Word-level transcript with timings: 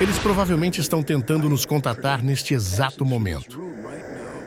Eles 0.00 0.18
provavelmente 0.18 0.80
estão 0.80 1.02
tentando 1.02 1.48
nos 1.48 1.64
contatar 1.64 2.24
neste 2.24 2.54
exato 2.54 3.04
momento. 3.04 3.62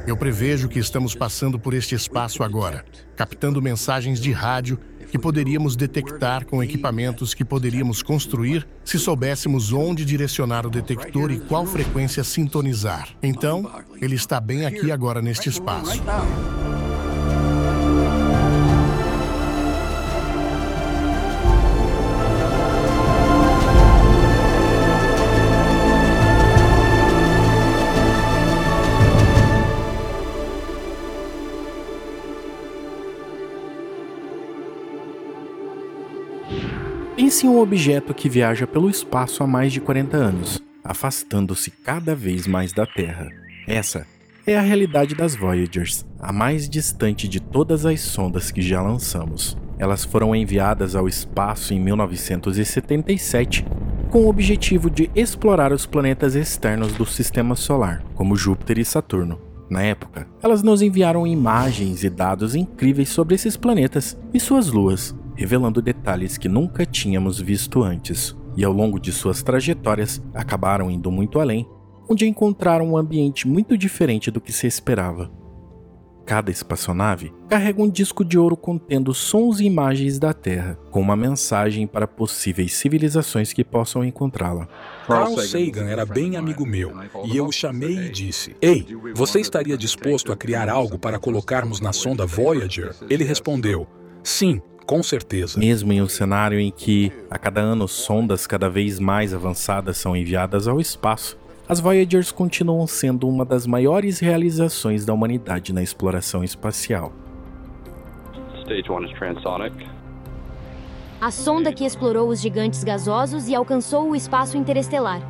Eu 0.06 0.18
prevejo 0.18 0.68
que 0.68 0.80
estamos 0.80 1.16
passando 1.16 1.58
por 1.60 1.74
este 1.74 1.96
espaço 1.96 2.44
agora, 2.44 2.84
captando 3.16 3.62
mensagens 3.62 4.20
de 4.20 4.32
rádio 4.32 4.80
que 5.10 5.18
poderíamos 5.18 5.76
detectar 5.78 6.46
com 6.46 6.62
equipamentos 6.62 7.34
que 7.34 7.46
poderíamos 7.46 8.04
construir 8.04 8.68
se 8.84 9.00
soubéssemos 9.00 9.72
onde 9.72 10.04
direcionar 10.04 10.66
o 10.66 10.70
detector 10.70 11.32
e 11.32 11.40
qual 11.40 11.66
frequência 11.66 12.24
sintonizar. 12.24 13.10
Então, 13.24 13.70
ele 14.02 14.16
está 14.16 14.42
bem 14.42 14.66
aqui 14.66 14.92
agora 14.92 15.22
neste 15.22 15.48
espaço. 15.48 16.02
Pense 37.38 37.46
em 37.46 37.50
um 37.52 37.60
objeto 37.60 38.16
que 38.16 38.28
viaja 38.28 38.66
pelo 38.66 38.90
espaço 38.90 39.44
há 39.44 39.48
mais 39.48 39.72
de 39.72 39.80
40 39.80 40.18
anos, 40.18 40.60
afastando-se 40.84 41.70
cada 41.70 42.16
vez 42.16 42.48
mais 42.48 42.74
da 42.74 42.84
Terra. 42.84 43.30
Essa 43.68 44.08
é 44.48 44.58
a 44.58 44.62
realidade 44.62 45.14
das 45.14 45.36
Voyagers, 45.36 46.04
a 46.20 46.34
mais 46.34 46.68
distante 46.68 47.28
de 47.28 47.40
todas 47.40 47.86
as 47.86 48.02
sondas 48.02 48.50
que 48.50 48.60
já 48.60 48.82
lançamos. 48.82 49.56
Elas 49.78 50.04
foram 50.04 50.36
enviadas 50.36 50.96
ao 50.96 51.08
espaço 51.08 51.76
em 51.76 51.80
1977 51.80 53.64
com 54.10 54.24
o 54.24 54.30
objetivo 54.30 54.90
de 54.90 55.08
explorar 55.14 55.72
os 55.72 55.86
planetas 55.86 56.34
externos 56.34 56.94
do 56.94 57.06
sistema 57.06 57.56
solar, 57.56 58.04
como 58.16 58.36
Júpiter 58.36 58.80
e 58.80 58.84
Saturno. 58.84 59.40
Na 59.70 59.84
época, 59.84 60.28
elas 60.42 60.64
nos 60.64 60.82
enviaram 60.82 61.28
imagens 61.28 62.04
e 62.04 62.10
dados 62.10 62.56
incríveis 62.56 63.10
sobre 63.10 63.36
esses 63.36 63.56
planetas 63.56 64.18
e 64.34 64.40
suas 64.40 64.70
luas, 64.70 65.14
revelando 65.38 65.82
detalhes 65.82 66.38
que 66.38 66.50
nunca 66.50 66.86
tínhamos 66.86 67.40
visto 67.40 67.84
antes, 67.84 68.36
e 68.58 68.66
ao 68.66 68.74
longo 68.74 69.00
de 69.00 69.12
suas 69.12 69.44
trajetórias 69.44 70.22
acabaram 70.34 70.90
indo 70.90 71.12
muito 71.12 71.40
além, 71.40 71.70
onde 72.10 72.28
encontraram 72.28 72.90
um 72.90 72.98
ambiente 72.98 73.48
muito 73.48 73.78
diferente 73.78 74.32
do 74.32 74.42
que 74.42 74.52
se 74.52 74.66
esperava. 74.66 75.32
Cada 76.26 76.52
espaçonave 76.52 77.32
carrega 77.48 77.82
um 77.82 77.90
disco 77.90 78.26
de 78.26 78.38
ouro 78.38 78.58
contendo 78.58 79.14
sons 79.14 79.62
e 79.62 79.64
imagens 79.64 80.20
da 80.20 80.34
Terra, 80.34 80.78
com 80.92 81.00
uma 81.00 81.16
mensagem 81.16 81.88
para 81.88 82.06
possíveis 82.06 82.74
civilizações 82.74 83.54
que 83.54 83.64
possam 83.64 84.04
encontrá-la. 84.04 84.68
Carl 85.08 85.38
Sagan 85.38 85.86
era 85.86 86.06
bem 86.06 86.36
amigo 86.36 86.66
meu, 86.66 86.92
e 87.24 87.38
eu 87.38 87.46
o 87.46 87.52
chamei 87.52 88.08
e 88.08 88.10
disse: 88.10 88.58
Ei, 88.62 88.86
você 89.16 89.40
estaria 89.40 89.78
disposto 89.78 90.34
a 90.34 90.36
criar 90.36 90.68
algo 90.68 91.00
para 91.00 91.18
colocarmos 91.18 91.80
na 91.80 91.94
sonda 91.94 92.26
Voyager? 92.26 92.94
Ele 93.10 93.24
respondeu: 93.24 93.88
Sim, 94.22 94.62
com 94.88 95.04
certeza. 95.04 95.60
Mesmo 95.60 95.92
em 95.92 96.02
um 96.02 96.08
cenário 96.08 96.58
em 96.60 96.72
que, 96.72 97.12
a 97.30 97.38
cada 97.38 97.60
ano, 97.60 97.88
sondas 97.88 98.48
cada 98.48 98.70
vez 98.70 99.00
mais 99.00 99.34
avançadas 99.34 99.98
são 99.98 100.16
enviadas 100.16 100.68
ao 100.68 100.80
espaço, 100.80 101.38
as 101.68 101.82
Voyagers 101.82 102.32
continuam 102.32 102.88
sendo 102.88 103.28
uma 103.28 103.44
das 103.44 103.68
maiores 103.68 104.20
realizações 104.20 105.06
da 105.06 105.14
humanidade 105.14 105.74
na 105.74 105.84
exploração 105.84 106.42
espacial. 106.42 107.12
Stage 108.62 108.90
1 108.90 109.04
is 109.04 109.12
transonic. 109.20 109.86
A 111.20 111.32
sonda 111.32 111.74
que 111.74 111.84
explorou 111.84 112.30
os 112.30 112.40
gigantes 112.40 112.84
gasosos 112.84 113.50
e 113.50 113.56
alcançou 113.56 114.10
o 114.10 114.16
espaço 114.16 114.56
interestelar. 114.56 115.22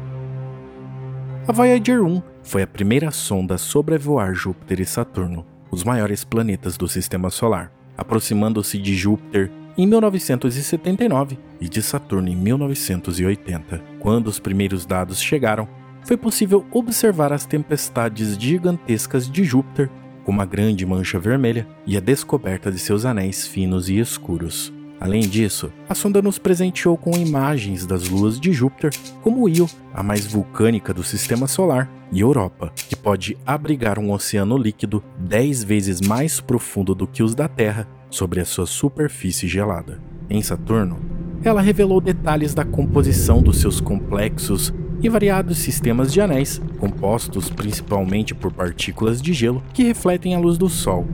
A 1.47 1.51
Voyager 1.51 2.03
1 2.03 2.21
foi 2.43 2.61
a 2.61 2.67
primeira 2.67 3.09
sonda 3.09 3.55
a 3.55 3.57
sobrevoar 3.57 4.35
Júpiter 4.35 4.81
e 4.81 4.85
Saturno, 4.85 5.45
os 5.71 5.83
maiores 5.83 6.23
planetas 6.23 6.77
do 6.77 6.87
sistema 6.87 7.29
solar 7.29 7.71
aproximando-se 7.97 8.77
de 8.77 8.95
Júpiter 8.95 9.51
em 9.77 9.85
1979 9.87 11.37
e 11.59 11.67
de 11.67 11.81
Saturno 11.81 12.29
em 12.29 12.35
1980. 12.35 13.81
Quando 13.99 14.27
os 14.27 14.39
primeiros 14.39 14.85
dados 14.85 15.21
chegaram, 15.21 15.67
foi 16.03 16.15
possível 16.15 16.65
observar 16.71 17.33
as 17.33 17.45
tempestades 17.45 18.37
gigantescas 18.37 19.29
de 19.29 19.43
Júpiter, 19.43 19.89
com 20.23 20.31
uma 20.31 20.45
grande 20.45 20.85
mancha 20.85 21.19
vermelha 21.19 21.67
e 21.85 21.97
a 21.97 21.99
descoberta 21.99 22.71
de 22.71 22.79
seus 22.79 23.05
anéis 23.05 23.47
finos 23.47 23.89
e 23.89 23.97
escuros. 23.97 24.76
Além 24.99 25.21
disso, 25.21 25.71
a 25.87 25.93
sonda 25.93 26.21
nos 26.21 26.39
presenteou 26.39 26.97
com 26.97 27.11
imagens 27.11 27.85
das 27.85 28.09
luas 28.09 28.39
de 28.39 28.51
Júpiter, 28.51 28.91
como 29.21 29.47
Io, 29.47 29.69
a 29.93 30.01
mais 30.01 30.25
vulcânica 30.25 30.93
do 30.93 31.03
sistema 31.03 31.47
solar, 31.47 31.89
e 32.11 32.21
Europa, 32.21 32.71
que 32.75 32.95
pode 32.95 33.37
abrigar 33.45 33.99
um 33.99 34.11
oceano 34.11 34.57
líquido 34.57 35.03
10 35.19 35.63
vezes 35.63 36.01
mais 36.01 36.39
profundo 36.39 36.95
do 36.95 37.05
que 37.05 37.21
os 37.21 37.35
da 37.35 37.47
Terra 37.47 37.87
sobre 38.09 38.39
a 38.39 38.45
sua 38.45 38.65
superfície 38.65 39.47
gelada. 39.47 40.01
Em 40.29 40.41
Saturno, 40.41 40.99
ela 41.43 41.61
revelou 41.61 42.01
detalhes 42.01 42.53
da 42.53 42.65
composição 42.65 43.41
dos 43.41 43.57
seus 43.57 43.79
complexos 43.79 44.73
e 45.01 45.09
variados 45.09 45.59
sistemas 45.59 46.11
de 46.11 46.19
anéis, 46.21 46.59
compostos 46.79 47.49
principalmente 47.49 48.33
por 48.33 48.51
partículas 48.51 49.21
de 49.21 49.31
gelo 49.33 49.61
que 49.73 49.83
refletem 49.83 50.33
a 50.33 50.39
luz 50.39 50.57
do 50.57 50.67
Sol, 50.67 51.05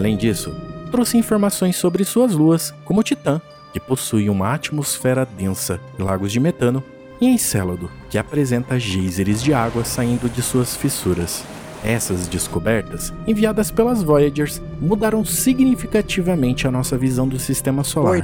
Além 0.00 0.16
disso, 0.16 0.56
trouxe 0.90 1.18
informações 1.18 1.76
sobre 1.76 2.04
suas 2.04 2.32
luas, 2.32 2.72
como 2.86 3.02
Titã, 3.02 3.38
que 3.70 3.78
possui 3.78 4.30
uma 4.30 4.54
atmosfera 4.54 5.26
densa 5.26 5.78
e 5.98 6.02
lagos 6.02 6.32
de 6.32 6.40
metano, 6.40 6.82
e 7.20 7.26
Encélado, 7.26 7.90
que 8.08 8.16
apresenta 8.16 8.80
geysers 8.80 9.42
de 9.42 9.52
água 9.52 9.84
saindo 9.84 10.26
de 10.26 10.40
suas 10.40 10.74
fissuras. 10.74 11.44
Essas 11.84 12.26
descobertas, 12.26 13.12
enviadas 13.26 13.70
pelas 13.70 14.02
Voyagers, 14.02 14.62
mudaram 14.80 15.22
significativamente 15.22 16.66
a 16.66 16.70
nossa 16.70 16.96
visão 16.96 17.28
do 17.28 17.38
sistema 17.38 17.84
solar. 17.84 18.22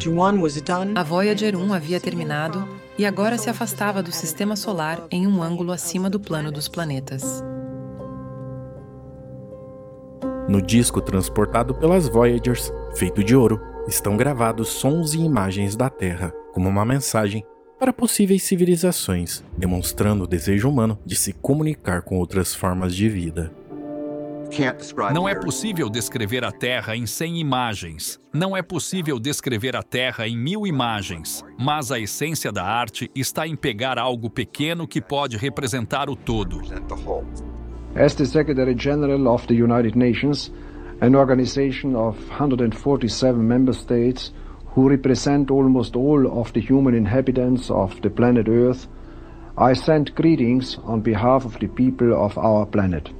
A 0.94 1.02
Voyager 1.02 1.54
1 1.54 1.74
havia 1.74 2.00
terminado 2.00 2.66
e 2.96 3.04
agora 3.04 3.36
se 3.36 3.50
afastava 3.50 4.02
do 4.02 4.12
sistema 4.12 4.56
solar 4.56 5.02
em 5.10 5.26
um 5.26 5.42
ângulo 5.42 5.72
acima 5.72 6.08
do 6.08 6.18
plano 6.18 6.50
dos 6.50 6.68
planetas. 6.68 7.44
No 10.48 10.62
disco 10.62 11.00
transportado 11.00 11.74
pelas 11.74 12.08
Voyagers, 12.08 12.72
feito 12.94 13.24
de 13.24 13.34
ouro, 13.34 13.60
estão 13.88 14.16
gravados 14.16 14.68
sons 14.68 15.12
e 15.12 15.18
imagens 15.18 15.74
da 15.74 15.90
Terra, 15.90 16.32
como 16.52 16.68
uma 16.68 16.84
mensagem 16.84 17.44
para 17.80 17.92
possíveis 17.92 18.44
civilizações, 18.44 19.42
demonstrando 19.58 20.22
o 20.22 20.26
desejo 20.26 20.68
humano 20.68 20.98
de 21.04 21.16
se 21.16 21.32
comunicar 21.32 22.02
com 22.02 22.16
outras 22.16 22.54
formas 22.54 22.94
de 22.94 23.08
vida. 23.08 23.52
Não 25.12 25.28
é 25.28 25.34
possível 25.34 25.90
descrever 25.90 26.44
a 26.44 26.52
Terra 26.52 26.96
em 26.96 27.04
100 27.04 27.40
imagens. 27.40 28.20
Não 28.32 28.56
é 28.56 28.62
possível 28.62 29.18
descrever 29.18 29.74
a 29.74 29.82
Terra 29.82 30.28
em 30.28 30.38
mil 30.38 30.64
imagens. 30.64 31.44
Mas 31.58 31.90
a 31.90 31.98
essência 31.98 32.52
da 32.52 32.64
arte 32.64 33.10
está 33.16 33.48
em 33.48 33.56
pegar 33.56 33.98
algo 33.98 34.30
pequeno 34.30 34.86
que 34.86 35.00
pode 35.00 35.36
representar 35.36 36.08
o 36.08 36.14
todo. 36.14 36.62
As 37.96 38.14
the 38.14 38.26
Secretary 38.26 38.74
General 38.74 39.26
of 39.26 39.46
the 39.46 39.54
United 39.54 39.96
Nations, 39.96 40.50
an 41.00 41.16
organization 41.16 41.96
of 41.96 42.14
147 42.28 43.48
member 43.48 43.72
states 43.72 44.32
who 44.74 44.90
represent 44.90 45.50
almost 45.50 45.96
all 45.96 46.26
of 46.38 46.52
the 46.52 46.60
human 46.60 46.94
inhabitants 46.94 47.70
of 47.70 47.98
the 48.02 48.10
planet 48.10 48.48
Earth, 48.48 48.86
I 49.56 49.74
send 49.74 50.14
greetings 50.14 50.78
on 50.84 51.00
behalf 51.00 51.46
of 51.46 51.58
the 51.58 51.68
people 51.68 52.12
of 52.12 52.36
our 52.36 52.66
planet. 52.66 53.10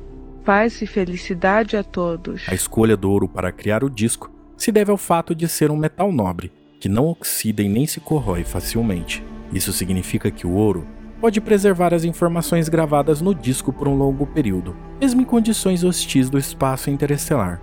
Paz 0.45 0.83
e 0.83 0.87
felicidade 0.87 1.75
a 1.79 1.83
todos. 1.83 2.47
A 2.47 2.55
escolha 2.55 2.99
do 2.99 3.11
ouro 3.11 3.27
para 3.27 3.51
criar 3.51 3.83
o 3.83 3.89
disco 3.89 4.31
se 4.59 4.71
deve 4.71 4.91
ao 4.91 4.99
fato 4.99 5.35
de 5.35 5.49
ser 5.49 5.71
um 5.71 5.77
metal 5.77 6.13
nobre, 6.13 6.53
que 6.79 6.89
não 6.89 7.07
oxida 7.07 7.63
e 7.63 7.69
nem 7.69 7.87
se 7.87 7.99
corrói 7.99 8.45
facilmente. 8.45 9.25
Isso 9.51 9.73
significa 9.73 10.31
que 10.31 10.47
o 10.47 10.53
ouro 10.53 10.87
pode 11.21 11.41
preservar 11.41 11.95
as 11.95 12.05
informações 12.05 12.69
gravadas 12.69 13.21
no 13.21 13.35
disco 13.35 13.73
por 13.73 13.89
um 13.89 13.97
longo 13.97 14.27
período, 14.27 14.77
mesmo 15.01 15.21
em 15.21 15.25
condições 15.25 15.83
hostis 15.83 16.31
do 16.31 16.39
espaço 16.39 16.91
interestelar. 16.91 17.61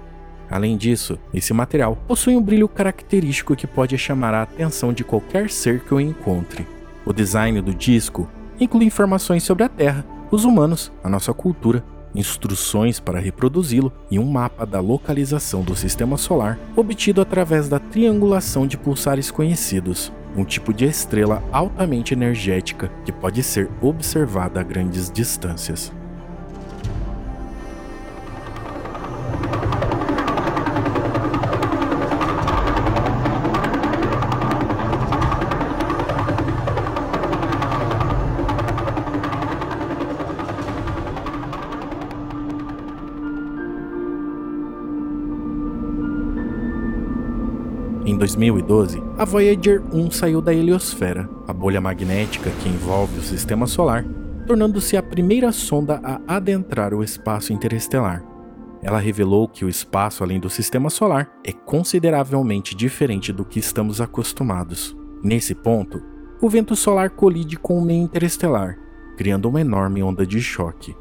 Além 0.50 0.78
disso, 0.78 1.18
esse 1.34 1.54
material 1.54 1.98
possui 2.08 2.36
um 2.36 2.42
brilho 2.42 2.68
característico 2.68 3.56
que 3.56 3.66
pode 3.66 3.98
chamar 3.98 4.34
a 4.34 4.44
atenção 4.44 4.94
de 4.94 5.04
qualquer 5.04 5.50
ser 5.50 5.80
que 5.82 5.94
o 5.94 6.00
encontre. 6.00 6.68
O 7.06 7.14
design 7.14 7.60
do 7.62 7.74
disco 7.74 8.28
inclui 8.60 8.86
informações 8.86 9.44
sobre 9.44 9.64
a 9.64 9.70
Terra, 9.70 10.06
os 10.30 10.46
humanos, 10.46 10.92
a 11.04 11.10
nossa 11.10 11.34
cultura, 11.34 11.84
instruções 12.16 13.00
para 13.00 13.20
reproduzi-lo 13.20 13.92
e 14.12 14.20
um 14.20 14.26
mapa 14.26 14.66
da 14.66 14.80
localização 14.80 15.64
do 15.64 15.76
sistema 15.76 16.18
solar 16.18 16.60
obtido 16.76 17.22
através 17.22 17.68
da 17.68 17.80
triangulação 17.80 18.68
de 18.68 18.78
pulsares 18.78 19.32
conhecidos 19.32 20.12
um 20.36 20.44
tipo 20.44 20.74
de 20.74 20.86
estrela 20.86 21.44
altamente 21.52 22.14
energética 22.14 22.92
que 23.06 23.12
pode 23.12 23.44
ser 23.44 23.70
observada 23.82 24.60
a 24.60 24.64
grandes 24.64 25.12
distâncias. 25.12 25.92
2012, 48.36 49.02
a 49.18 49.26
Voyager 49.26 49.82
1 49.94 50.10
saiu 50.12 50.42
da 50.42 50.54
heliosfera, 50.54 51.30
a 51.48 51.54
bolha 51.54 51.80
magnética 51.80 52.50
que 52.50 52.68
envolve 52.68 53.20
o 53.20 53.22
sistema 53.22 53.68
solar, 53.68 54.04
tornando-se 54.48 54.98
a 54.98 55.04
primeira 55.04 55.52
sonda 55.52 56.02
a 56.04 56.20
adentrar 56.36 56.94
o 56.94 57.04
espaço 57.04 57.54
interestelar. 57.54 58.24
Ela 58.82 59.00
revelou 59.00 59.48
que 59.48 59.64
o 59.64 59.70
espaço 59.70 60.24
além 60.24 60.40
do 60.40 60.50
sistema 60.50 60.90
solar 60.90 61.32
é 61.44 61.52
consideravelmente 61.52 62.76
diferente 62.76 63.32
do 63.32 63.46
que 63.46 63.60
estamos 63.60 64.02
acostumados. 64.02 64.98
Nesse 65.24 65.54
ponto, 65.54 66.02
o 66.42 66.50
vento 66.50 66.76
solar 66.76 67.12
colide 67.12 67.56
com 67.56 67.78
o 67.78 67.86
meio 67.86 68.02
interestelar, 68.02 68.78
criando 69.16 69.48
uma 69.48 69.62
enorme 69.62 70.02
onda 70.02 70.26
de 70.26 70.42
choque. 70.42 70.96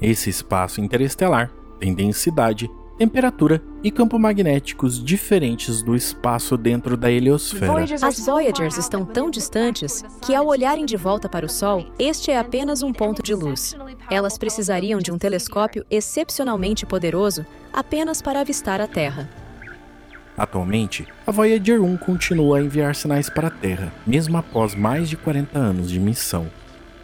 Esse 0.00 0.30
espaço 0.30 0.80
interestelar 0.80 1.50
tem 1.80 1.94
densidade 1.94 2.70
temperatura 2.98 3.62
e 3.82 3.92
campo 3.92 4.18
magnéticos 4.18 5.02
diferentes 5.02 5.82
do 5.82 5.94
espaço 5.94 6.56
dentro 6.56 6.96
da 6.96 7.10
heliosfera. 7.10 7.84
As 8.02 8.18
Voyagers 8.26 8.76
estão 8.76 9.04
tão 9.04 9.30
distantes 9.30 10.04
que, 10.20 10.34
ao 10.34 10.48
olharem 10.48 10.84
de 10.84 10.96
volta 10.96 11.28
para 11.28 11.46
o 11.46 11.48
Sol, 11.48 11.86
este 11.96 12.32
é 12.32 12.38
apenas 12.38 12.82
um 12.82 12.92
ponto 12.92 13.22
de 13.22 13.34
luz. 13.34 13.76
Elas 14.10 14.36
precisariam 14.36 14.98
de 14.98 15.12
um 15.12 15.18
telescópio 15.18 15.86
excepcionalmente 15.88 16.84
poderoso 16.84 17.46
apenas 17.72 18.20
para 18.20 18.40
avistar 18.40 18.80
a 18.80 18.88
Terra. 18.88 19.30
Atualmente, 20.36 21.06
a 21.26 21.30
Voyager 21.30 21.80
1 21.80 21.96
continua 21.98 22.58
a 22.58 22.62
enviar 22.62 22.94
sinais 22.96 23.30
para 23.30 23.46
a 23.46 23.50
Terra, 23.50 23.92
mesmo 24.06 24.36
após 24.36 24.74
mais 24.74 25.08
de 25.08 25.16
40 25.16 25.56
anos 25.56 25.90
de 25.90 26.00
missão. 26.00 26.48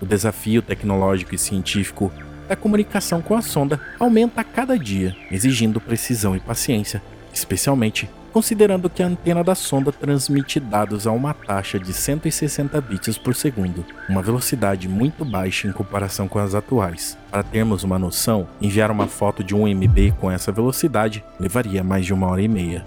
O 0.01 0.07
desafio 0.07 0.61
tecnológico 0.61 1.35
e 1.35 1.39
científico 1.39 2.13
da 2.49 2.57
comunicação 2.57 3.23
com 3.23 3.35
a 3.37 3.43
sonda 3.43 3.81
aumenta 3.99 4.41
a 4.41 4.45
cada 4.45 4.79
dia, 4.79 5.17
exigindo 5.31 5.81
precisão 5.81 6.37
e 6.37 6.41
paciência, 6.41 7.03
especialmente 7.33 8.09
considerando 8.35 8.91
que 8.91 9.01
a 9.01 9.07
antena 9.07 9.45
da 9.45 9.55
sonda 9.55 9.93
transmite 9.93 10.59
dados 10.59 11.07
a 11.07 11.13
uma 11.13 11.33
taxa 11.33 11.79
de 11.79 11.93
160 11.93 12.81
bits 12.81 13.17
por 13.17 13.33
segundo, 13.33 13.85
uma 14.09 14.21
velocidade 14.21 14.89
muito 14.89 15.25
baixa 15.25 15.69
em 15.69 15.73
comparação 15.73 16.27
com 16.27 16.41
as 16.41 16.53
atuais. 16.53 17.17
Para 17.31 17.45
termos 17.45 17.85
uma 17.85 17.97
noção, 17.97 18.49
enviar 18.61 18.91
uma 18.91 19.07
foto 19.07 19.45
de 19.45 19.55
1 19.55 19.69
MB 19.69 20.15
com 20.21 20.29
essa 20.29 20.51
velocidade 20.51 21.25
levaria 21.39 21.85
mais 21.85 22.05
de 22.05 22.13
uma 22.13 22.27
hora 22.27 22.43
e 22.43 22.49
meia. 22.49 22.85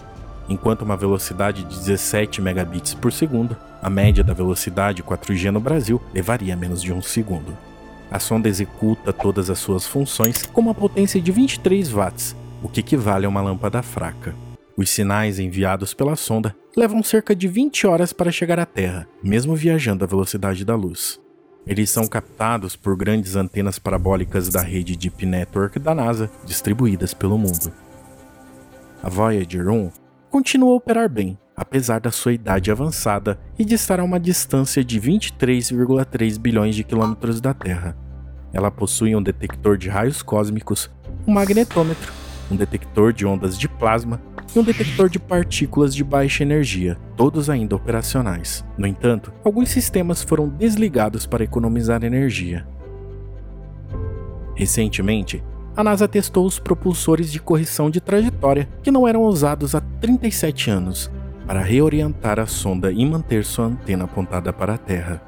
Enquanto 0.49 0.81
uma 0.81 0.97
velocidade 0.97 1.63
de 1.63 1.79
17 1.79 2.41
megabits 2.41 2.93
por 2.93 3.13
segundo, 3.13 3.55
a 3.81 3.89
média 3.89 4.25
da 4.25 4.33
velocidade 4.33 5.01
4G 5.01 5.49
no 5.49 5.61
Brasil 5.61 6.01
levaria 6.13 6.57
menos 6.57 6.81
de 6.81 6.91
um 6.91 7.01
segundo. 7.01 7.57
A 8.09 8.19
sonda 8.19 8.47
executa 8.47 9.11
todas 9.11 9.49
as 9.49 9.59
suas 9.59 9.85
funções 9.85 10.45
com 10.45 10.61
uma 10.61 10.73
potência 10.73 11.21
de 11.21 11.31
23 11.31 11.89
watts, 11.89 12.35
o 12.63 12.69
que 12.69 12.79
equivale 12.79 13.25
a 13.25 13.29
uma 13.29 13.41
lâmpada 13.41 13.81
fraca. 13.81 14.33
Os 14.77 14.89
sinais 14.89 15.39
enviados 15.39 15.93
pela 15.93 16.15
sonda 16.15 16.55
levam 16.75 17.03
cerca 17.03 17.35
de 17.35 17.47
20 17.47 17.87
horas 17.87 18.13
para 18.13 18.31
chegar 18.31 18.59
à 18.59 18.65
Terra, 18.65 19.07
mesmo 19.21 19.55
viajando 19.55 20.03
à 20.03 20.07
velocidade 20.07 20.63
da 20.63 20.75
luz. 20.75 21.19
Eles 21.65 21.89
são 21.89 22.07
captados 22.07 22.77
por 22.77 22.95
grandes 22.95 23.35
antenas 23.35 23.77
parabólicas 23.77 24.47
da 24.47 24.61
rede 24.61 24.95
Deep 24.95 25.25
Network 25.25 25.77
da 25.79 25.93
NASA, 25.93 26.31
distribuídas 26.45 27.13
pelo 27.13 27.37
mundo. 27.37 27.73
A 29.03 29.09
Voyager 29.09 29.67
1 29.67 29.91
continua 30.29 30.71
a 30.71 30.75
operar 30.75 31.09
bem, 31.09 31.37
apesar 31.57 31.99
da 31.99 32.11
sua 32.11 32.33
idade 32.33 32.69
avançada 32.69 33.39
e 33.57 33.65
de 33.65 33.73
estar 33.73 33.99
a 33.99 34.03
uma 34.03 34.19
distância 34.19 34.83
de 34.83 35.01
23,3 35.01 36.37
bilhões 36.37 36.75
de 36.75 36.83
quilômetros 36.83 37.41
da 37.41 37.51
Terra. 37.51 37.97
Ela 38.53 38.69
possui 38.69 39.15
um 39.15 39.23
detector 39.23 39.75
de 39.75 39.89
raios 39.89 40.21
cósmicos, 40.21 40.89
um 41.25 41.33
magnetômetro, 41.33 42.13
um 42.51 42.55
detector 42.55 43.11
de 43.11 43.25
ondas 43.25 43.57
de 43.57 43.67
plasma 43.67 44.21
e 44.55 44.59
um 44.59 44.63
detector 44.63 45.09
de 45.09 45.17
partículas 45.17 45.95
de 45.95 46.03
baixa 46.03 46.43
energia, 46.43 46.95
todos 47.15 47.49
ainda 47.49 47.75
operacionais. 47.75 48.63
No 48.77 48.85
entanto, 48.85 49.33
alguns 49.43 49.69
sistemas 49.69 50.21
foram 50.21 50.47
desligados 50.47 51.25
para 51.25 51.43
economizar 51.43 52.03
energia. 52.03 52.67
Recentemente, 54.55 55.43
a 55.75 55.83
NASA 55.83 56.07
testou 56.07 56.45
os 56.45 56.59
propulsores 56.59 57.31
de 57.31 57.39
correção 57.39 57.89
de 57.89 57.99
trajetória 57.99 58.69
que 58.81 58.91
não 58.91 59.07
eram 59.07 59.23
usados 59.23 59.75
há 59.75 59.81
37 59.81 60.69
anos 60.69 61.11
para 61.47 61.61
reorientar 61.61 62.39
a 62.39 62.45
sonda 62.45 62.91
e 62.91 63.05
manter 63.05 63.45
sua 63.45 63.67
antena 63.67 64.03
apontada 64.03 64.51
para 64.51 64.73
a 64.73 64.77
Terra. 64.77 65.21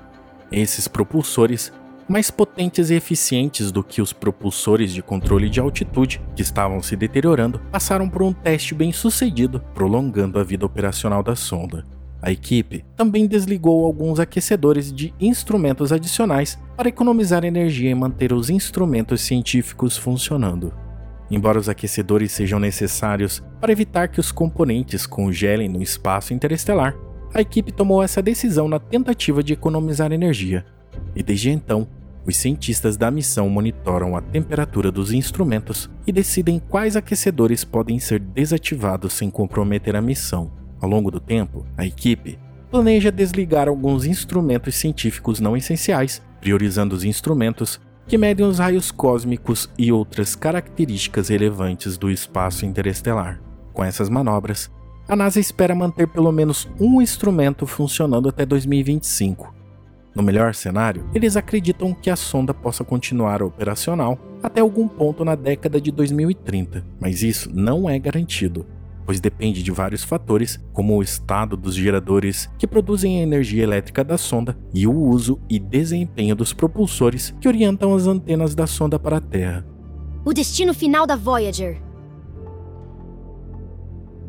Esses 0.51 0.85
propulsores, 0.85 1.71
mais 2.09 2.29
potentes 2.29 2.89
e 2.89 2.95
eficientes 2.95 3.71
do 3.71 3.81
que 3.81 4.01
os 4.01 4.11
propulsores 4.11 4.91
de 4.91 5.01
controle 5.01 5.49
de 5.49 5.61
altitude 5.61 6.19
que 6.35 6.41
estavam 6.41 6.83
se 6.83 6.97
deteriorando, 6.97 7.61
passaram 7.71 8.09
por 8.09 8.21
um 8.21 8.33
teste 8.33 8.75
bem 8.75 8.91
sucedido, 8.91 9.63
prolongando 9.73 10.37
a 10.37 10.43
vida 10.43 10.65
operacional 10.65 11.23
da 11.23 11.35
sonda. 11.35 11.85
A 12.21 12.31
equipe 12.31 12.83
também 12.97 13.25
desligou 13.25 13.85
alguns 13.85 14.19
aquecedores 14.19 14.91
de 14.91 15.13
instrumentos 15.21 15.93
adicionais 15.93 16.59
para 16.75 16.89
economizar 16.89 17.45
energia 17.45 17.89
e 17.89 17.95
manter 17.95 18.33
os 18.33 18.49
instrumentos 18.49 19.21
científicos 19.21 19.95
funcionando. 19.95 20.73
Embora 21.31 21.59
os 21.59 21.69
aquecedores 21.69 22.31
sejam 22.31 22.59
necessários 22.59 23.43
para 23.61 23.71
evitar 23.71 24.07
que 24.07 24.19
os 24.19 24.31
componentes 24.31 25.05
congelem 25.05 25.69
no 25.69 25.81
espaço 25.81 26.33
interestelar, 26.33 26.95
a 27.33 27.41
equipe 27.41 27.71
tomou 27.71 28.01
essa 28.01 28.21
decisão 28.21 28.67
na 28.67 28.79
tentativa 28.79 29.43
de 29.43 29.53
economizar 29.53 30.11
energia. 30.11 30.65
E 31.15 31.21
desde 31.21 31.51
então, 31.51 31.87
os 32.25 32.35
cientistas 32.35 32.97
da 32.97 33.09
missão 33.09 33.49
monitoram 33.49 34.15
a 34.15 34.21
temperatura 34.21 34.91
dos 34.91 35.11
instrumentos 35.11 35.89
e 36.05 36.11
decidem 36.11 36.59
quais 36.59 36.95
aquecedores 36.95 37.63
podem 37.63 37.99
ser 37.99 38.19
desativados 38.19 39.13
sem 39.13 39.29
comprometer 39.29 39.95
a 39.95 40.01
missão. 40.01 40.51
Ao 40.81 40.89
longo 40.89 41.11
do 41.11 41.19
tempo, 41.19 41.65
a 41.77 41.85
equipe 41.85 42.39
planeja 42.71 43.11
desligar 43.11 43.67
alguns 43.67 44.05
instrumentos 44.05 44.75
científicos 44.75 45.39
não 45.39 45.57
essenciais, 45.57 46.21
priorizando 46.39 46.95
os 46.95 47.03
instrumentos 47.03 47.79
que 48.09 48.17
medem 48.17 48.43
os 48.43 48.57
raios 48.57 48.89
cósmicos 48.89 49.69
e 49.77 49.91
outras 49.91 50.35
características 50.35 51.29
relevantes 51.29 51.95
do 51.95 52.09
espaço 52.09 52.65
interestelar. 52.65 53.39
Com 53.71 53.83
essas 53.83 54.09
manobras, 54.09 54.71
a 55.07 55.15
NASA 55.15 55.39
espera 55.39 55.75
manter 55.75 56.07
pelo 56.07 56.31
menos 56.31 56.67
um 56.79 57.03
instrumento 57.03 57.67
funcionando 57.67 58.27
até 58.27 58.47
2025. 58.47 59.53
No 60.15 60.23
melhor 60.23 60.55
cenário, 60.55 61.07
eles 61.13 61.37
acreditam 61.37 61.93
que 61.93 62.09
a 62.09 62.15
sonda 62.15 62.51
possa 62.51 62.83
continuar 62.83 63.43
operacional 63.43 64.17
até 64.41 64.59
algum 64.59 64.87
ponto 64.87 65.23
na 65.23 65.35
década 65.35 65.79
de 65.79 65.91
2030, 65.91 66.83
mas 66.99 67.21
isso 67.21 67.51
não 67.53 67.87
é 67.87 67.99
garantido 67.99 68.65
pois 69.09 69.19
depende 69.19 69.63
de 69.63 69.71
vários 69.71 70.03
fatores, 70.03 70.63
como 70.71 70.95
o 70.95 71.01
estado 71.01 71.57
dos 71.57 71.73
geradores 71.73 72.47
que 72.59 72.67
produzem 72.67 73.19
a 73.19 73.23
energia 73.23 73.63
elétrica 73.63 74.03
da 74.03 74.19
sonda 74.19 74.55
e 74.71 74.85
o 74.85 74.93
uso 74.93 75.41
e 75.49 75.57
desempenho 75.57 76.35
dos 76.35 76.53
propulsores 76.53 77.33
que 77.41 77.47
orientam 77.47 77.95
as 77.95 78.05
antenas 78.05 78.53
da 78.53 78.67
sonda 78.67 78.99
para 78.99 79.17
a 79.17 79.19
Terra. 79.19 79.65
O 80.23 80.31
destino 80.31 80.75
final 80.75 81.07
da 81.07 81.15
Voyager. 81.15 81.81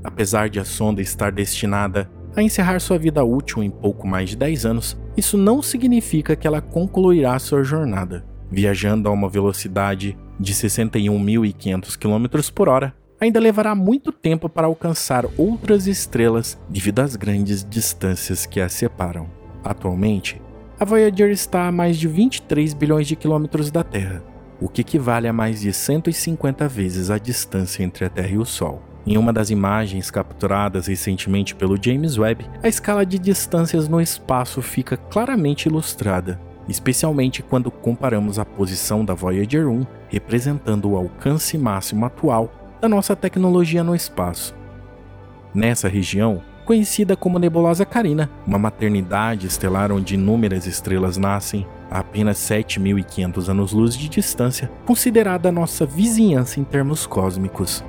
Apesar 0.03 0.49
de 0.49 0.59
a 0.59 0.65
sonda 0.65 1.03
estar 1.03 1.31
destinada 1.31 2.11
a 2.35 2.43
encerrar 2.43 2.81
sua 2.81 2.97
vida 2.97 3.23
útil 3.23 3.63
em 3.63 3.69
pouco 3.69 4.09
mais 4.09 4.31
de 4.31 4.37
10 4.37 4.65
anos, 4.65 4.99
isso 5.15 5.37
não 5.37 5.61
significa 5.61 6.35
que 6.35 6.47
ela 6.47 6.63
concluirá 6.63 7.39
sua 7.39 7.63
jornada. 7.63 8.25
Viajando 8.51 9.11
a 9.11 9.13
uma 9.13 9.29
velocidade 9.29 10.17
de 10.39 10.55
61.500 10.55 11.99
km 11.99 12.51
por 12.55 12.71
hora, 12.71 12.95
ainda 13.21 13.39
levará 13.39 13.75
muito 13.75 14.11
tempo 14.11 14.49
para 14.49 14.67
alcançar 14.67 15.27
outras 15.37 15.87
estrelas 15.87 16.59
devido 16.69 17.01
às 17.01 17.15
grandes 17.15 17.63
distâncias 17.63 18.47
que 18.47 18.61
as 18.61 18.73
separam. 18.73 19.29
Atualmente, 19.63 20.41
a 20.79 20.85
Voyager 20.85 21.31
está 21.31 21.69
a 21.69 21.73
mais 21.73 21.99
de 21.99 22.09
23 22.09 22.73
bilhões 22.73 23.07
de 23.07 23.15
quilômetros 23.15 23.71
da 23.71 23.85
Terra, 23.85 24.25
o 24.59 24.69
que 24.69 24.81
equivale 24.81 25.29
a 25.29 25.33
mais 25.33 25.61
de 25.61 25.73
150 25.73 26.67
vezes 26.67 27.11
a 27.11 27.19
distância 27.19 27.83
entre 27.83 28.07
a 28.07 28.09
Terra 28.09 28.31
e 28.31 28.39
o 28.39 28.47
Sol. 28.47 28.83
Em 29.07 29.19
uma 29.19 29.33
das 29.33 29.51
imagens 29.51 30.11
capturadas 30.11 30.87
recentemente 30.87 31.55
pelo 31.55 31.83
James 31.83 32.17
Webb, 32.17 32.47
a 32.63 32.69
escala 32.69 33.05
de 33.05 33.19
distâncias 33.19 33.89
no 33.89 34.01
espaço 34.01 34.63
fica 34.63 34.97
claramente 34.97 35.67
ilustrada, 35.67 36.41
especialmente 36.69 37.43
quando 37.43 37.71
comparamos 37.71 38.39
a 38.39 38.45
posição 38.45 39.05
da 39.05 39.13
Voyager 39.13 39.69
1, 39.69 39.87
representando 40.09 40.91
o 40.91 40.97
alcance 40.97 41.59
máximo 41.59 42.07
atual 42.07 42.60
da 42.81 42.89
nossa 42.89 43.15
tecnologia 43.15 43.85
no 43.85 43.95
espaço. 43.95 44.55
Nessa 45.55 45.89
região, 45.89 46.43
conhecida 46.65 47.17
como 47.17 47.39
Nebulosa 47.39 47.85
Carina, 47.85 48.31
uma 48.47 48.59
maternidade 48.59 49.47
estelar 49.47 49.91
onde 49.91 50.15
inúmeras 50.15 50.67
estrelas 50.67 51.17
nascem 51.17 51.67
a 51.91 51.99
apenas 51.99 52.39
7.500 52.39 53.49
anos-luz 53.49 53.97
de 53.97 54.09
distância, 54.09 54.71
considerada 54.87 55.51
nossa 55.51 55.85
vizinhança 55.85 56.61
em 56.61 56.65
termos 56.65 57.07
cósmicos. 57.07 57.85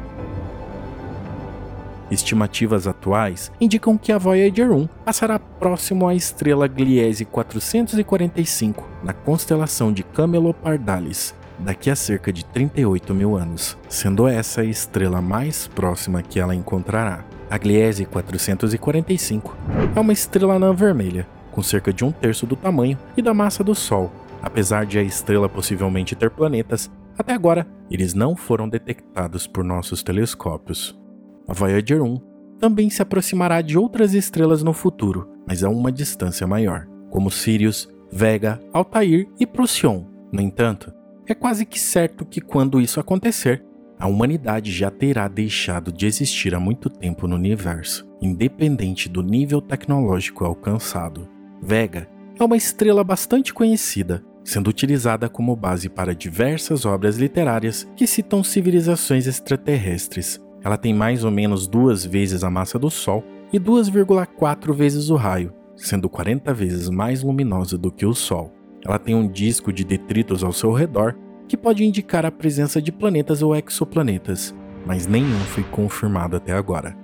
Estimativas 2.10 2.88
atuais 2.88 3.52
indicam 3.62 3.98
que 3.98 4.12
a 4.12 4.18
Voyager 4.18 4.70
1 4.70 4.86
passará 5.06 5.40
próximo 5.40 6.08
à 6.08 6.14
estrela 6.14 6.68
Gliese 6.68 7.24
445 7.24 8.86
na 9.02 9.14
constelação 9.14 9.94
de 9.94 10.04
Camelopardalis, 10.04 11.34
daqui 11.62 11.90
a 11.90 11.96
cerca 11.96 12.32
de 12.32 12.44
38 12.46 13.14
mil 13.14 13.38
anos, 13.38 13.78
sendo 13.88 14.28
essa 14.28 14.62
a 14.62 14.66
estrela 14.66 15.22
mais 15.22 15.68
próxima 15.68 16.22
que 16.22 16.40
ela 16.40 16.56
encontrará. 16.56 17.24
A 17.50 17.58
Gliese 17.58 18.06
445 18.06 19.56
é 19.96 20.00
uma 20.00 20.14
estrela 20.14 20.56
anã 20.56 20.74
vermelha, 20.74 21.28
com 21.52 21.62
cerca 21.62 21.92
de 21.92 22.04
um 22.04 22.12
terço 22.12 22.46
do 22.46 22.56
tamanho 22.56 22.98
e 23.16 23.22
da 23.22 23.34
massa 23.34 23.64
do 23.64 23.76
Sol. 23.76 24.12
Apesar 24.42 24.86
de 24.86 24.98
a 24.98 25.04
estrela 25.04 25.48
possivelmente 25.48 26.16
ter 26.16 26.32
planetas, 26.32 26.90
até 27.18 27.34
agora 27.34 27.68
eles 27.90 28.14
não 28.14 28.36
foram 28.36 28.68
detectados 28.68 29.46
por 29.46 29.64
nossos 29.64 30.02
telescópios. 30.02 31.00
A 31.48 31.54
Voyager 31.54 32.02
1 32.02 32.32
também 32.60 32.90
se 32.90 33.02
aproximará 33.02 33.62
de 33.62 33.78
outras 33.78 34.14
estrelas 34.14 34.64
no 34.64 34.74
futuro, 34.74 35.28
mas 35.48 35.64
a 35.64 35.70
uma 35.70 35.92
distância 35.92 36.48
maior, 36.48 36.88
como 37.10 37.30
Sirius, 37.30 37.90
Vega, 38.12 38.60
Altair 38.72 39.28
e 39.40 39.46
Procyon. 39.46 40.06
No 40.32 40.42
entanto, 40.42 40.94
é 41.28 41.34
quase 41.34 41.66
que 41.66 41.80
certo 41.80 42.26
que 42.26 42.42
quando 42.42 42.82
isso 42.82 43.00
acontecer, 43.00 43.64
a 44.02 44.08
humanidade 44.08 44.72
já 44.72 44.90
terá 44.90 45.28
deixado 45.28 45.92
de 45.92 46.08
existir 46.08 46.56
há 46.56 46.60
muito 46.60 46.90
tempo 46.90 47.28
no 47.28 47.36
universo, 47.36 48.10
independente 48.20 49.08
do 49.08 49.22
nível 49.22 49.62
tecnológico 49.62 50.44
alcançado. 50.44 51.30
Vega 51.62 52.10
é 52.40 52.44
uma 52.44 52.58
estrela 52.58 53.04
bastante 53.04 53.54
conhecida, 53.54 54.24
sendo 54.44 54.70
utilizada 54.70 55.30
como 55.30 55.56
base 55.56 55.88
para 55.88 56.16
diversas 56.16 56.86
obras 56.86 57.18
literárias 57.18 57.88
que 57.96 58.08
citam 58.08 58.44
civilizações 58.44 59.28
extraterrestres. 59.28 60.40
Ela 60.64 60.78
tem 60.78 60.94
mais 60.94 61.24
ou 61.24 61.30
menos 61.30 61.68
duas 61.68 62.04
vezes 62.04 62.44
a 62.44 62.50
massa 62.50 62.80
do 62.80 62.90
Sol 62.90 63.24
e 63.54 63.60
2,4 63.60 64.74
vezes 64.74 65.10
o 65.10 65.16
raio, 65.16 65.54
sendo 65.76 66.10
40 66.10 66.54
vezes 66.54 66.90
mais 66.90 67.22
luminosa 67.22 67.78
do 67.78 67.92
que 67.92 68.06
o 68.06 68.14
Sol. 68.16 68.52
Ela 68.86 69.00
tem 69.00 69.16
um 69.16 69.28
disco 69.28 69.72
de 69.72 69.84
detritos 69.84 70.44
ao 70.44 70.52
seu 70.52 70.72
redor 70.72 71.16
que 71.48 71.58
pode 71.58 71.84
indicar 71.84 72.26
a 72.26 72.32
presença 72.32 72.82
de 72.82 72.92
planetas 72.92 73.42
ou 73.42 73.56
exoplanetas, 73.56 74.56
mas 74.86 75.06
nenhum 75.06 75.40
foi 75.42 75.64
confirmado 75.64 76.36
até 76.36 76.54
agora. 76.54 76.96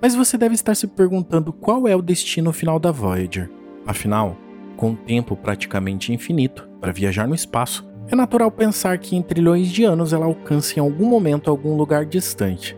Mas 0.00 0.14
você 0.14 0.38
deve 0.38 0.54
estar 0.54 0.74
se 0.74 0.86
perguntando 0.86 1.52
qual 1.52 1.86
é 1.86 1.94
o 1.94 2.02
destino 2.02 2.52
final 2.52 2.78
da 2.78 2.90
Voyager. 2.90 3.50
Afinal, 3.86 4.36
com 4.76 4.90
um 4.90 4.96
tempo 4.96 5.36
praticamente 5.36 6.12
infinito 6.12 6.68
para 6.80 6.92
viajar 6.92 7.28
no 7.28 7.34
espaço, 7.34 7.86
é 8.08 8.16
natural 8.16 8.50
pensar 8.50 8.98
que 8.98 9.14
em 9.14 9.22
trilhões 9.22 9.68
de 9.68 9.84
anos 9.84 10.12
ela 10.12 10.26
alcance 10.26 10.78
em 10.78 10.80
algum 10.80 11.06
momento 11.06 11.50
algum 11.50 11.76
lugar 11.76 12.06
distante. 12.06 12.76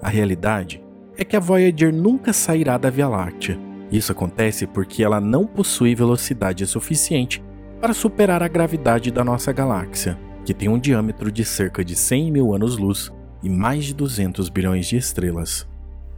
A 0.00 0.08
realidade 0.08 0.82
é 1.16 1.24
que 1.24 1.36
a 1.36 1.40
Voyager 1.40 1.92
nunca 1.92 2.32
sairá 2.32 2.78
da 2.78 2.90
Via 2.90 3.08
Láctea. 3.08 3.58
Isso 3.90 4.12
acontece 4.12 4.66
porque 4.66 5.02
ela 5.02 5.20
não 5.20 5.46
possui 5.46 5.94
velocidade 5.94 6.66
suficiente 6.66 7.42
para 7.80 7.94
superar 7.94 8.42
a 8.42 8.48
gravidade 8.48 9.10
da 9.10 9.24
nossa 9.24 9.52
galáxia 9.52 10.18
que 10.44 10.52
tem 10.52 10.68
um 10.68 10.78
diâmetro 10.78 11.32
de 11.32 11.44
cerca 11.44 11.84
de 11.84 11.96
100 11.96 12.30
mil 12.30 12.54
anos-luz 12.54 13.10
e 13.42 13.48
mais 13.48 13.86
de 13.86 13.94
200 13.94 14.48
bilhões 14.48 14.86
de 14.86 14.96
estrelas. 14.96 15.66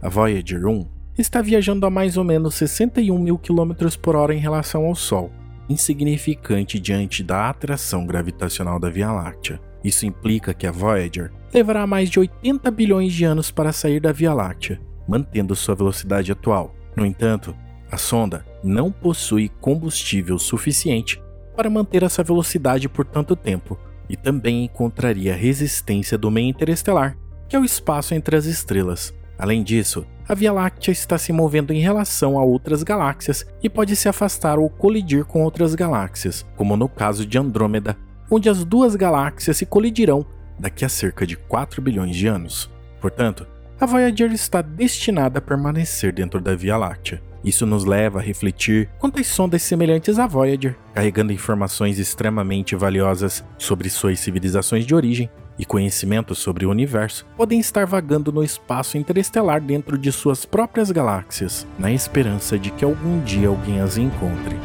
A 0.01 0.09
Voyager 0.09 0.65
1 0.65 0.87
está 1.17 1.41
viajando 1.41 1.85
a 1.85 1.89
mais 1.89 2.17
ou 2.17 2.23
menos 2.23 2.55
61 2.55 3.17
mil 3.17 3.37
quilômetros 3.37 3.95
por 3.95 4.15
hora 4.15 4.35
em 4.35 4.39
relação 4.39 4.85
ao 4.85 4.95
Sol, 4.95 5.31
insignificante 5.69 6.79
diante 6.79 7.23
da 7.23 7.49
atração 7.49 8.05
gravitacional 8.05 8.79
da 8.79 8.89
Via 8.89 9.11
Láctea. 9.11 9.59
Isso 9.83 10.05
implica 10.05 10.53
que 10.53 10.67
a 10.67 10.71
Voyager 10.71 11.31
levará 11.53 11.87
mais 11.87 12.09
de 12.09 12.19
80 12.19 12.69
bilhões 12.71 13.13
de 13.13 13.23
anos 13.23 13.49
para 13.49 13.71
sair 13.71 13.99
da 13.99 14.11
Via 14.11 14.33
Láctea, 14.33 14.79
mantendo 15.07 15.55
sua 15.55 15.75
velocidade 15.75 16.31
atual. 16.31 16.75
No 16.95 17.05
entanto, 17.05 17.55
a 17.89 17.97
sonda 17.97 18.45
não 18.63 18.91
possui 18.91 19.49
combustível 19.61 20.37
suficiente 20.37 21.21
para 21.57 21.71
manter 21.71 22.03
essa 22.03 22.23
velocidade 22.23 22.87
por 22.87 23.03
tanto 23.03 23.35
tempo, 23.35 23.79
e 24.07 24.15
também 24.15 24.65
encontraria 24.65 25.35
resistência 25.35 26.15
do 26.15 26.29
meio 26.29 26.49
interestelar, 26.49 27.17
que 27.49 27.55
é 27.55 27.59
o 27.59 27.65
espaço 27.65 28.13
entre 28.13 28.35
as 28.35 28.45
estrelas. 28.45 29.11
Além 29.39 29.63
disso, 29.63 30.05
a 30.29 30.35
Via 30.35 30.53
Láctea 30.53 30.91
está 30.91 31.17
se 31.17 31.33
movendo 31.33 31.73
em 31.73 31.79
relação 31.79 32.37
a 32.37 32.43
outras 32.43 32.83
galáxias 32.83 33.43
e 33.63 33.67
pode 33.67 33.95
se 33.95 34.07
afastar 34.07 34.59
ou 34.59 34.69
colidir 34.69 35.25
com 35.25 35.43
outras 35.43 35.73
galáxias, 35.73 36.45
como 36.55 36.77
no 36.77 36.87
caso 36.87 37.25
de 37.25 37.39
Andrômeda, 37.39 37.97
onde 38.29 38.49
as 38.49 38.63
duas 38.63 38.95
galáxias 38.95 39.57
se 39.57 39.65
colidirão 39.65 40.25
daqui 40.59 40.85
a 40.85 40.89
cerca 40.89 41.25
de 41.25 41.35
4 41.35 41.81
bilhões 41.81 42.15
de 42.15 42.27
anos. 42.27 42.69
Portanto, 43.01 43.47
a 43.79 43.85
Voyager 43.85 44.31
está 44.31 44.61
destinada 44.61 45.39
a 45.39 45.41
permanecer 45.41 46.13
dentro 46.13 46.39
da 46.39 46.55
Via 46.55 46.77
Láctea. 46.77 47.21
Isso 47.47 47.65
nos 47.65 47.85
leva 47.85 48.19
a 48.19 48.21
refletir 48.21 48.89
quanto 48.99 49.21
às 49.21 49.27
sondas 49.27 49.61
semelhantes 49.61 50.19
à 50.19 50.27
Voyager, 50.27 50.75
carregando 50.93 51.31
informações 51.31 51.97
extremamente 51.97 52.75
valiosas 52.75 53.41
sobre 53.57 53.89
suas 53.89 54.19
civilizações 54.19 54.85
de 54.85 54.93
origem 54.93 55.29
e 55.57 55.63
conhecimentos 55.63 56.39
sobre 56.39 56.65
o 56.65 56.69
universo, 56.69 57.25
podem 57.37 57.57
estar 57.57 57.85
vagando 57.85 58.33
no 58.33 58.43
espaço 58.43 58.97
interestelar 58.97 59.61
dentro 59.61 59.97
de 59.97 60.11
suas 60.11 60.45
próprias 60.45 60.91
galáxias, 60.91 61.65
na 61.79 61.89
esperança 61.89 62.59
de 62.59 62.69
que 62.69 62.83
algum 62.83 63.21
dia 63.21 63.47
alguém 63.47 63.79
as 63.79 63.97
encontre. 63.97 64.57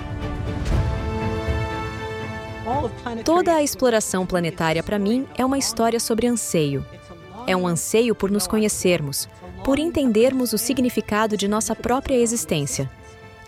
Toda 3.25 3.55
a 3.55 3.63
exploração 3.63 4.27
planetária 4.27 4.83
para 4.83 4.99
mim 4.99 5.25
é 5.39 5.45
uma 5.45 5.57
história 5.57 6.01
sobre 6.01 6.27
anseio. 6.27 6.85
É 7.47 7.57
um 7.57 7.69
anseio 7.69 8.13
por 8.13 8.29
nos 8.29 8.49
conhecermos, 8.49 9.29
por 9.65 9.79
entendermos 9.79 10.53
o 10.53 10.59
significado 10.59 11.37
de 11.37 11.47
nossa 11.47 11.75
própria 11.75 12.17
existência. 12.17 12.91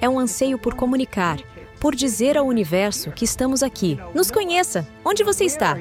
É 0.00 0.08
um 0.08 0.18
anseio 0.18 0.58
por 0.58 0.74
comunicar, 0.74 1.38
por 1.80 1.94
dizer 1.94 2.36
ao 2.36 2.46
universo 2.46 3.10
que 3.10 3.24
estamos 3.24 3.62
aqui. 3.62 3.98
Nos 4.14 4.30
conheça! 4.30 4.86
Onde 5.04 5.24
você 5.24 5.44
está? 5.44 5.76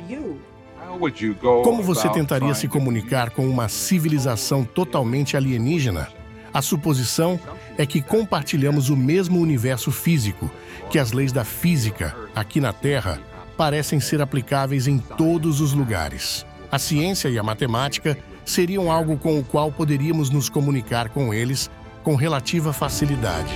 Como 1.64 1.84
você 1.84 2.10
tentaria 2.10 2.54
se 2.54 2.68
comunicar 2.68 3.32
com 3.32 3.48
uma 3.48 3.68
civilização 3.68 4.64
totalmente 4.64 5.38
alienígena? 5.38 6.08
A 6.54 6.62
suposição 6.62 7.40
é 7.78 7.86
que 7.86 8.02
compartilhamos 8.02 8.90
o 8.90 8.98
mesmo 8.98 9.40
universo 9.40 9.92
físico, 9.92 10.52
que 10.90 11.00
as 11.00 11.12
leis 11.12 11.32
da 11.32 11.44
física, 11.44 12.16
aqui 12.36 12.60
na 12.62 12.72
Terra, 12.72 13.20
parecem 13.58 14.00
ser 14.00 14.22
aplicáveis 14.22 14.88
em 14.88 15.00
todos 15.00 15.62
os 15.62 15.74
lugares. 15.74 16.46
A 16.72 16.78
ciência 16.78 17.30
e 17.30 17.40
a 17.40 17.44
matemática 17.44 18.18
seriam 18.46 18.92
algo 18.92 19.18
com 19.18 19.40
o 19.40 19.44
qual 19.44 19.72
poderíamos 19.72 20.30
nos 20.30 20.50
comunicar 20.50 21.10
com 21.10 21.34
eles 21.34 21.70
com 22.04 22.16
relativa 22.16 22.74
facilidade. 22.74 23.54